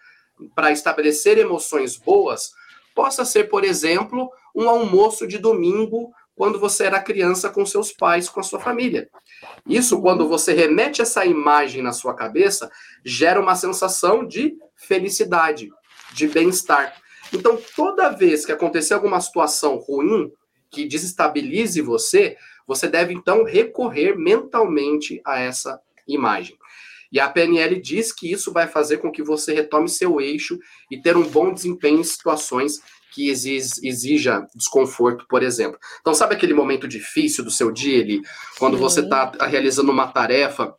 para 0.52 0.72
estabelecer 0.72 1.38
emoções 1.38 1.96
boas 1.96 2.52
possa 2.92 3.24
ser, 3.24 3.44
por 3.44 3.62
exemplo, 3.62 4.28
um 4.52 4.68
almoço 4.68 5.28
de 5.28 5.38
domingo 5.38 6.12
quando 6.34 6.58
você 6.58 6.86
era 6.86 7.00
criança 7.00 7.48
com 7.48 7.64
seus 7.64 7.92
pais, 7.92 8.28
com 8.28 8.40
a 8.40 8.42
sua 8.42 8.58
família. 8.58 9.08
Isso, 9.64 10.00
quando 10.00 10.26
você 10.26 10.52
remete 10.52 11.00
essa 11.00 11.24
imagem 11.24 11.82
na 11.82 11.92
sua 11.92 12.14
cabeça, 12.14 12.68
gera 13.04 13.40
uma 13.40 13.54
sensação 13.54 14.26
de 14.26 14.56
felicidade, 14.74 15.70
de 16.14 16.26
bem-estar. 16.26 16.96
Então, 17.32 17.56
toda 17.76 18.08
vez 18.08 18.44
que 18.44 18.50
acontecer 18.50 18.94
alguma 18.94 19.20
situação 19.20 19.76
ruim, 19.76 20.32
que 20.70 20.86
desestabilize 20.86 21.80
você, 21.80 22.36
você 22.66 22.88
deve 22.88 23.12
então 23.12 23.44
recorrer 23.44 24.16
mentalmente 24.16 25.20
a 25.24 25.40
essa 25.40 25.80
imagem. 26.06 26.56
E 27.12 27.18
a 27.18 27.28
PNL 27.28 27.80
diz 27.80 28.12
que 28.12 28.30
isso 28.30 28.52
vai 28.52 28.68
fazer 28.68 28.98
com 28.98 29.10
que 29.10 29.22
você 29.22 29.52
retome 29.52 29.88
seu 29.88 30.20
eixo 30.20 30.58
e 30.90 31.00
ter 31.00 31.16
um 31.16 31.28
bom 31.28 31.52
desempenho 31.52 32.00
em 32.00 32.04
situações 32.04 32.80
que 33.12 33.28
exija 33.28 34.46
desconforto, 34.54 35.26
por 35.28 35.42
exemplo. 35.42 35.78
Então, 36.00 36.14
sabe 36.14 36.34
aquele 36.34 36.54
momento 36.54 36.86
difícil 36.86 37.42
do 37.42 37.50
seu 37.50 37.72
dia, 37.72 38.00
ali, 38.00 38.20
quando 38.58 38.76
Sim. 38.76 38.82
você 38.82 39.00
está 39.00 39.32
realizando 39.46 39.90
uma 39.90 40.06
tarefa 40.06 40.72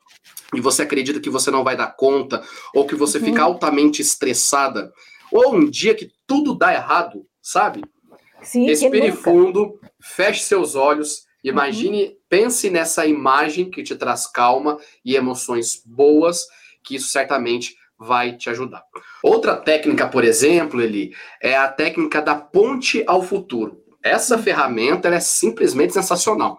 e 0.56 0.62
você 0.62 0.84
acredita 0.84 1.20
que 1.20 1.30
você 1.30 1.52
não 1.52 1.64
vai 1.64 1.76
dar 1.76 1.88
conta, 1.88 2.42
ou 2.74 2.88
que 2.88 2.96
você 2.96 3.18
uhum. 3.18 3.26
fica 3.26 3.44
altamente 3.44 4.02
estressada, 4.02 4.94
ou 5.32 5.56
um 5.56 5.70
dia 5.70 5.94
que 5.94 6.10
tudo 6.26 6.58
dá 6.58 6.74
errado, 6.74 7.26
sabe? 7.42 7.82
Sim, 8.42 8.66
Respire 8.66 9.12
fundo, 9.12 9.80
feche 10.02 10.44
seus 10.44 10.76
olhos, 10.76 11.26
imagine, 11.44 12.06
uhum. 12.06 12.16
pense 12.28 12.70
nessa 12.70 13.06
imagem 13.06 13.70
que 13.70 13.84
te 13.84 13.96
traz 13.96 14.26
calma 14.28 14.78
e 15.06 15.16
emoções 15.16 15.82
boas, 15.86 16.46
que 16.84 16.96
isso 16.96 17.10
certamente 17.10 17.76
vai 18.00 18.36
te 18.36 18.50
ajudar. 18.50 18.84
Outra 19.24 19.56
técnica, 19.56 20.08
por 20.08 20.24
exemplo, 20.24 20.82
Eli, 20.82 21.14
é 21.42 21.56
a 21.56 21.68
técnica 21.68 22.22
da 22.22 22.36
ponte 22.36 23.04
ao 23.06 23.22
futuro. 23.22 23.84
Essa 24.04 24.36
uhum. 24.36 24.44
ferramenta 24.44 25.08
é 25.10 25.20
simplesmente 25.20 25.94
sensacional. 25.94 26.58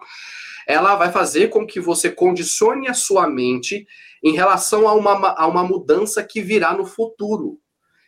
Ela 0.65 0.95
vai 0.95 1.11
fazer 1.11 1.49
com 1.49 1.67
que 1.67 1.81
você 1.81 2.09
condicione 2.09 2.87
a 2.87 2.93
sua 2.93 3.27
mente 3.29 3.85
em 4.23 4.31
relação 4.33 4.87
a 4.87 4.93
uma, 4.93 5.35
a 5.37 5.45
uma 5.45 5.63
mudança 5.63 6.23
que 6.23 6.41
virá 6.41 6.73
no 6.73 6.85
futuro. 6.85 7.59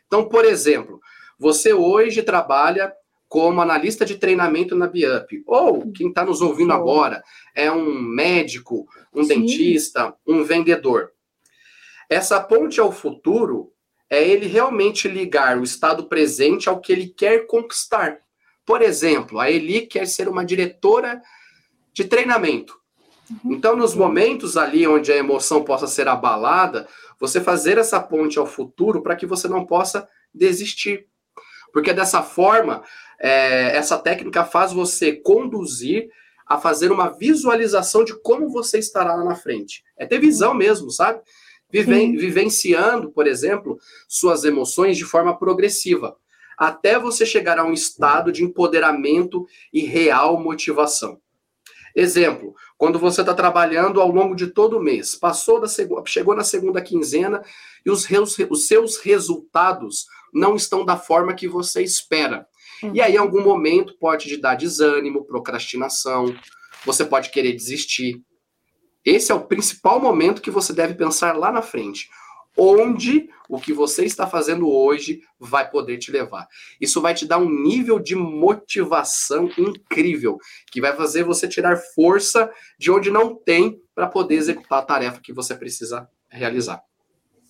Então, 0.07 0.29
por 0.29 0.45
exemplo, 0.45 1.01
você 1.37 1.73
hoje 1.73 2.23
trabalha 2.23 2.93
como 3.35 3.59
analista 3.59 4.05
de 4.05 4.15
treinamento 4.15 4.77
na 4.77 4.87
BIUP. 4.87 5.43
Ou 5.45 5.91
quem 5.91 6.07
está 6.07 6.23
nos 6.23 6.41
ouvindo 6.41 6.71
agora 6.71 7.21
é 7.53 7.69
um 7.69 7.99
médico, 8.01 8.87
um 9.13 9.25
Sim. 9.25 9.41
dentista, 9.41 10.15
um 10.25 10.41
vendedor. 10.41 11.11
Essa 12.09 12.39
ponte 12.39 12.79
ao 12.79 12.93
futuro 12.93 13.73
é 14.09 14.25
ele 14.25 14.47
realmente 14.47 15.09
ligar 15.09 15.57
o 15.57 15.65
estado 15.65 16.05
presente 16.05 16.69
ao 16.69 16.79
que 16.79 16.93
ele 16.93 17.07
quer 17.07 17.45
conquistar. 17.45 18.19
Por 18.65 18.81
exemplo, 18.81 19.37
a 19.37 19.51
Eli 19.51 19.81
quer 19.81 20.07
ser 20.07 20.29
uma 20.29 20.45
diretora 20.45 21.21
de 21.91 22.05
treinamento. 22.05 22.79
Uhum. 23.29 23.51
Então, 23.51 23.75
nos 23.75 23.93
momentos 23.93 24.55
ali 24.55 24.87
onde 24.87 25.11
a 25.11 25.17
emoção 25.17 25.61
possa 25.61 25.87
ser 25.87 26.07
abalada, 26.07 26.87
você 27.19 27.41
fazer 27.41 27.77
essa 27.77 27.99
ponte 27.99 28.39
ao 28.39 28.45
futuro 28.45 29.01
para 29.01 29.13
que 29.17 29.25
você 29.25 29.49
não 29.49 29.65
possa 29.65 30.07
desistir. 30.33 31.09
Porque 31.75 31.91
dessa 31.91 32.23
forma, 32.23 32.83
é, 33.19 33.75
essa 33.75 33.97
técnica 33.97 34.43
faz 34.45 34.71
você 34.71 35.13
conduzir 35.13 36.09
a 36.45 36.57
fazer 36.59 36.91
uma 36.91 37.09
visualização 37.09 38.03
de 38.03 38.13
como 38.21 38.49
você 38.49 38.77
estará 38.77 39.15
lá 39.15 39.23
na 39.23 39.35
frente. 39.35 39.83
É 39.97 40.05
ter 40.05 40.19
visão 40.19 40.53
mesmo, 40.53 40.91
sabe? 40.91 41.21
Viven, 41.71 42.15
vivenciando, 42.15 43.11
por 43.11 43.25
exemplo, 43.25 43.79
suas 44.07 44.43
emoções 44.43 44.97
de 44.97 45.03
forma 45.03 45.37
progressiva. 45.37 46.15
até 46.57 46.97
você 46.97 47.25
chegar 47.25 47.59
a 47.59 47.65
um 47.65 47.73
estado 47.73 48.31
de 48.31 48.43
empoderamento 48.43 49.45
e 49.73 49.81
real 49.81 50.39
motivação. 50.39 51.19
Exemplo, 51.95 52.53
quando 52.77 52.99
você 52.99 53.21
está 53.21 53.33
trabalhando 53.33 54.01
ao 54.01 54.11
longo 54.11 54.35
de 54.35 54.47
todo 54.47 54.77
o 54.77 54.81
mês, 54.81 55.15
passou 55.15 55.61
da 55.61 55.67
segunda, 55.67 56.03
chegou 56.05 56.35
na 56.35 56.43
segunda 56.43 56.81
quinzena 56.81 57.41
e 57.85 57.89
os, 57.89 58.05
os 58.49 58.67
seus 58.67 58.97
resultados 58.97 60.05
não 60.33 60.55
estão 60.55 60.83
da 60.83 60.97
forma 60.97 61.33
que 61.33 61.47
você 61.47 61.81
espera. 61.81 62.45
E 62.93 63.01
aí, 63.01 63.13
em 63.15 63.17
algum 63.17 63.43
momento, 63.43 63.97
pode 63.99 64.27
te 64.27 64.37
dar 64.37 64.55
desânimo, 64.55 65.25
procrastinação, 65.25 66.35
você 66.85 67.03
pode 67.03 67.29
querer 67.29 67.53
desistir. 67.53 68.21
Esse 69.03 69.31
é 69.31 69.35
o 69.35 69.45
principal 69.45 69.99
momento 69.99 70.41
que 70.41 70.51
você 70.51 70.73
deve 70.73 70.95
pensar 70.95 71.37
lá 71.37 71.51
na 71.51 71.61
frente 71.61 72.09
onde 72.57 73.29
o 73.49 73.59
que 73.59 73.73
você 73.73 74.05
está 74.05 74.25
fazendo 74.25 74.69
hoje 74.69 75.21
vai 75.39 75.69
poder 75.69 75.97
te 75.97 76.11
levar. 76.11 76.47
Isso 76.79 77.01
vai 77.01 77.13
te 77.13 77.25
dar 77.25 77.37
um 77.37 77.49
nível 77.49 77.99
de 77.99 78.15
motivação 78.15 79.49
incrível, 79.57 80.37
que 80.71 80.81
vai 80.81 80.95
fazer 80.95 81.23
você 81.23 81.47
tirar 81.47 81.77
força 81.93 82.49
de 82.79 82.89
onde 82.89 83.11
não 83.11 83.35
tem 83.35 83.79
para 83.93 84.07
poder 84.07 84.35
executar 84.35 84.79
a 84.79 84.85
tarefa 84.85 85.21
que 85.21 85.33
você 85.33 85.53
precisa 85.53 86.09
realizar. 86.29 86.81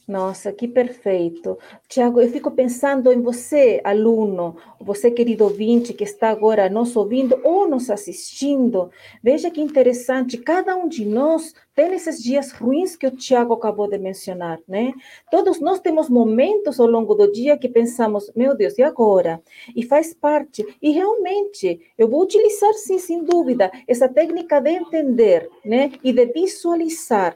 Nossa, 0.08 0.54
que 0.54 0.68
perfeito. 0.68 1.58
Tiago, 1.90 2.22
eu 2.22 2.30
fico 2.30 2.52
pensando 2.52 3.12
em 3.12 3.20
você, 3.22 3.82
aluno, 3.84 4.56
você, 4.80 5.10
querido 5.10 5.46
ouvinte, 5.46 5.96
que 5.96 6.04
está 6.04 6.30
agora 6.30 6.70
nos 6.70 6.96
ouvindo 6.96 7.40
ou 7.44 7.68
nos 7.68 7.90
assistindo. 7.90 8.92
Veja 9.24 9.50
que 9.50 9.60
interessante, 9.60 10.38
cada 10.38 10.76
um 10.76 10.88
de 10.88 11.04
nós 11.06 11.56
tem 11.74 11.92
esses 11.96 12.22
dias 12.22 12.52
ruins 12.52 12.96
que 12.96 13.08
o 13.08 13.12
Tiago 13.12 13.56
acabou 13.56 13.90
de 13.90 13.98
mencionar, 13.98 14.60
né? 14.68 14.94
Todos 15.32 15.60
nós 15.60 15.80
temos 15.80 16.08
momentos 16.08 16.80
ao 16.80 16.86
longo 16.86 17.16
do 17.16 17.32
dia 17.32 17.58
que 17.58 17.68
pensamos, 17.68 18.32
meu 18.36 18.56
Deus, 18.56 18.78
e 18.78 18.84
agora? 18.84 19.42
E 19.76 19.84
faz 19.84 20.14
parte. 20.14 20.64
E 20.84 20.92
realmente, 20.92 21.82
eu 21.98 22.08
vou 22.08 22.22
utilizar, 22.22 22.74
sim, 22.76 23.00
sem 23.00 23.24
dúvida, 23.24 23.72
essa 23.88 24.08
técnica 24.08 24.62
de 24.62 24.70
entender, 24.70 25.50
né? 25.66 25.92
E 26.04 26.14
de 26.14 26.28
visualizar 26.28 27.36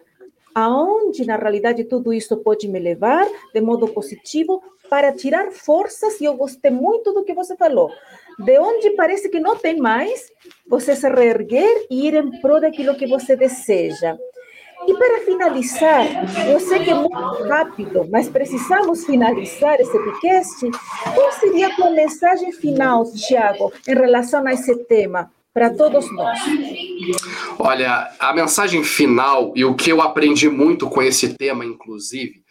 aonde 0.53 1.25
na 1.25 1.36
realidade 1.36 1.84
tudo 1.84 2.13
isso 2.13 2.38
pode 2.38 2.68
me 2.68 2.79
levar 2.79 3.27
de 3.53 3.62
modo 3.62 3.88
positivo 3.88 4.62
para 4.89 5.12
tirar 5.12 5.51
forças, 5.51 6.20
e 6.20 6.25
eu 6.25 6.36
gostei 6.36 6.72
muito 6.72 7.13
do 7.13 7.24
que 7.24 7.34
você 7.34 7.56
falou, 7.56 7.91
de 8.39 8.58
onde 8.58 8.89
parece 8.91 9.29
que 9.29 9.39
não 9.39 9.56
tem 9.56 9.77
mais, 9.77 10.32
você 10.68 10.96
se 10.96 11.08
reerguer 11.08 11.86
e 11.89 12.08
ir 12.08 12.15
em 12.15 12.41
prol 12.41 12.60
daquilo 12.60 12.96
que 12.96 13.06
você 13.06 13.36
deseja. 13.36 14.18
E 14.88 14.94
para 14.96 15.20
finalizar, 15.20 16.06
eu 16.50 16.60
sei 16.60 16.79
que 16.79 16.89
é 16.89 16.96
muito 16.96 17.44
rápido, 17.44 18.08
mas 18.10 18.29
precisamos 18.29 19.06
finalizar 19.06 19.79
esse 19.79 19.91
podcast. 19.91 20.72
Qual 21.13 21.32
seria 21.34 21.68
a 21.68 21.75
tua 21.75 21.89
mensagem 21.91 22.51
final, 22.53 23.03
Tiago, 23.12 23.74
em 23.88 23.94
relação 23.94 24.48
a 24.48 24.53
esse 24.53 24.75
tema? 24.86 25.29
Para 25.53 25.74
todos 25.74 26.12
nós. 26.12 26.39
Olha, 27.58 28.15
a 28.20 28.34
mensagem 28.34 28.84
final 28.84 29.51
e 29.56 29.65
o 29.65 29.75
que 29.75 29.91
eu 29.91 30.01
aprendi 30.01 30.50
muito 30.50 30.89
com 30.89 31.01
esse 31.01 31.34
tema, 31.36 31.65
inclusive, 31.65 32.44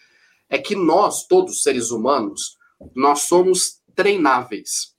é 0.49 0.59
que 0.59 0.75
nós, 0.75 1.27
todos 1.27 1.63
seres 1.63 1.91
humanos, 1.91 2.57
nós 2.95 3.23
somos 3.23 3.81
treináveis. 3.95 4.95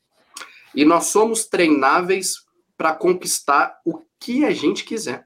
E 0.76 0.86
nós 0.86 1.08
somos 1.08 1.46
treináveis 1.46 2.36
para 2.78 2.94
conquistar 2.94 3.80
o 3.86 4.02
que 4.20 4.46
a 4.46 4.52
gente 4.52 4.84
quiser. 4.84 5.26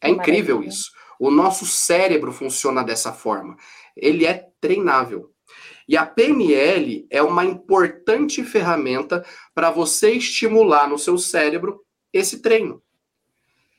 É 0.00 0.08
incrível 0.08 0.62
isso. 0.62 0.90
O 1.18 1.30
nosso 1.30 1.64
cérebro 1.66 2.32
funciona 2.32 2.82
dessa 2.82 3.12
forma. 3.12 3.56
Ele 3.96 4.26
é 4.26 4.48
treinável. 4.60 5.30
E 5.88 5.96
a 5.96 6.06
PNL 6.06 7.06
é 7.10 7.22
uma 7.22 7.44
importante 7.44 8.42
ferramenta 8.44 9.24
para 9.54 9.70
você 9.70 10.12
estimular 10.12 10.88
no 10.88 10.98
seu 10.98 11.18
cérebro 11.18 11.80
esse 12.12 12.40
treino. 12.40 12.82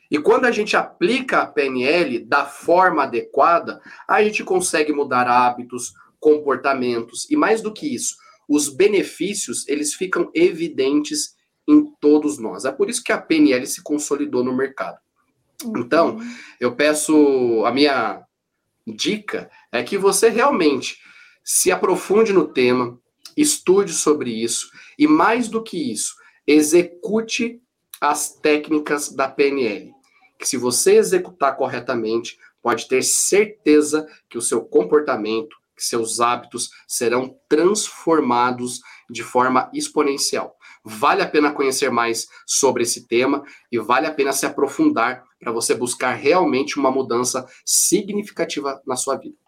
E 0.09 0.19
quando 0.19 0.45
a 0.45 0.51
gente 0.51 0.77
aplica 0.77 1.41
a 1.41 1.47
PNL 1.47 2.19
da 2.19 2.45
forma 2.45 3.03
adequada, 3.03 3.81
a 4.07 4.23
gente 4.23 4.43
consegue 4.43 4.93
mudar 4.93 5.27
hábitos, 5.27 5.93
comportamentos 6.19 7.29
e 7.29 7.35
mais 7.35 7.61
do 7.61 7.73
que 7.73 7.93
isso, 7.93 8.15
os 8.47 8.69
benefícios, 8.69 9.67
eles 9.67 9.93
ficam 9.93 10.29
evidentes 10.33 11.35
em 11.67 11.85
todos 11.99 12.37
nós. 12.37 12.65
É 12.65 12.71
por 12.71 12.89
isso 12.89 13.03
que 13.03 13.11
a 13.11 13.17
PNL 13.17 13.65
se 13.65 13.81
consolidou 13.81 14.43
no 14.43 14.55
mercado. 14.55 14.97
Então, 15.77 16.19
eu 16.59 16.75
peço 16.75 17.63
a 17.65 17.71
minha 17.71 18.21
dica 18.85 19.49
é 19.71 19.81
que 19.81 19.97
você 19.97 20.29
realmente 20.29 20.97
se 21.43 21.71
aprofunde 21.71 22.31
no 22.31 22.47
tema, 22.47 22.99
estude 23.35 23.91
sobre 23.91 24.31
isso 24.31 24.69
e, 24.97 25.07
mais 25.07 25.47
do 25.47 25.61
que 25.61 25.91
isso, 25.91 26.15
execute 26.47 27.61
as 27.99 28.33
técnicas 28.35 29.09
da 29.09 29.27
PNL. 29.27 29.91
Que 30.37 30.47
se 30.47 30.57
você 30.57 30.95
executar 30.95 31.55
corretamente, 31.55 32.37
pode 32.61 32.87
ter 32.87 33.03
certeza 33.03 34.07
que 34.29 34.37
o 34.37 34.41
seu 34.41 34.63
comportamento, 34.63 35.55
que 35.75 35.83
seus 35.83 36.19
hábitos 36.19 36.69
serão 36.87 37.37
transformados 37.49 38.79
de 39.09 39.23
forma 39.23 39.69
exponencial. 39.73 40.55
Vale 40.83 41.21
a 41.21 41.29
pena 41.29 41.51
conhecer 41.51 41.89
mais 41.89 42.27
sobre 42.45 42.83
esse 42.83 43.07
tema 43.07 43.43
e 43.71 43.79
vale 43.79 44.05
a 44.05 44.13
pena 44.13 44.31
se 44.31 44.45
aprofundar 44.45 45.23
para 45.39 45.51
você 45.51 45.73
buscar 45.73 46.13
realmente 46.13 46.77
uma 46.77 46.91
mudança 46.91 47.47
significativa 47.65 48.81
na 48.85 48.95
sua 48.95 49.17
vida. 49.17 49.42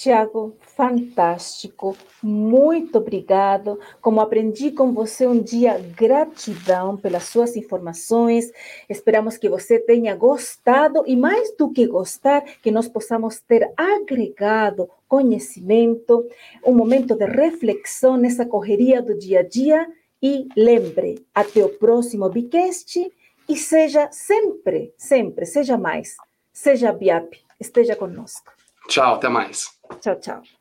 Tiago, 0.00 0.56
fantástico, 0.62 1.94
muito 2.22 2.96
obrigado. 2.96 3.78
Como 4.00 4.22
aprendi 4.22 4.70
com 4.70 4.94
você 4.94 5.26
um 5.26 5.38
dia, 5.42 5.78
gratidão 5.94 6.96
pelas 6.96 7.24
suas 7.24 7.54
informações. 7.54 8.50
Esperamos 8.88 9.36
que 9.36 9.46
você 9.46 9.78
tenha 9.78 10.16
gostado 10.16 11.04
e, 11.06 11.14
mais 11.14 11.54
do 11.54 11.70
que 11.70 11.86
gostar, 11.86 12.40
que 12.62 12.70
nós 12.70 12.88
possamos 12.88 13.40
ter 13.40 13.70
agregado 13.76 14.88
conhecimento, 15.06 16.26
um 16.64 16.72
momento 16.72 17.14
de 17.14 17.26
reflexão 17.26 18.16
nessa 18.16 18.46
correria 18.46 19.02
do 19.02 19.14
dia 19.14 19.40
a 19.40 19.42
dia. 19.42 19.86
E 20.22 20.48
lembre, 20.56 21.26
até 21.34 21.62
o 21.62 21.68
próximo 21.68 22.26
Bicast 22.30 23.12
e 23.46 23.54
seja 23.54 24.08
sempre, 24.10 24.94
sempre, 24.96 25.44
seja 25.44 25.76
mais, 25.76 26.16
seja 26.54 26.90
BIAP, 26.90 27.34
esteja 27.60 27.94
conosco. 27.94 28.50
Tchau, 28.88 29.16
até 29.16 29.28
mais. 29.28 29.79
Tchau, 29.98 30.14
tchau. 30.20 30.59